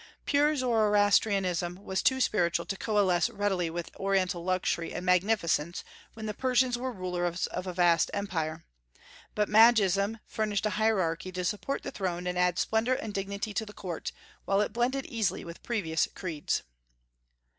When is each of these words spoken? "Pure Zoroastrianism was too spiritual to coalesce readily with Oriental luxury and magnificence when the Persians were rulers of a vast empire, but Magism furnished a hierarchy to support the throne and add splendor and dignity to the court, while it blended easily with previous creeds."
"Pure 0.25 0.55
Zoroastrianism 0.55 1.75
was 1.83 2.01
too 2.01 2.19
spiritual 2.19 2.65
to 2.65 2.75
coalesce 2.75 3.29
readily 3.29 3.69
with 3.69 3.95
Oriental 3.99 4.43
luxury 4.43 4.95
and 4.95 5.05
magnificence 5.05 5.83
when 6.15 6.25
the 6.25 6.33
Persians 6.33 6.75
were 6.75 6.91
rulers 6.91 7.45
of 7.45 7.67
a 7.67 7.73
vast 7.73 8.09
empire, 8.11 8.65
but 9.35 9.47
Magism 9.47 10.17
furnished 10.25 10.65
a 10.65 10.71
hierarchy 10.71 11.31
to 11.33 11.45
support 11.45 11.83
the 11.83 11.91
throne 11.91 12.25
and 12.25 12.35
add 12.35 12.57
splendor 12.57 12.95
and 12.95 13.13
dignity 13.13 13.53
to 13.53 13.63
the 13.63 13.73
court, 13.73 14.11
while 14.45 14.59
it 14.59 14.73
blended 14.73 15.05
easily 15.05 15.45
with 15.45 15.61
previous 15.61 16.07
creeds." 16.15 16.63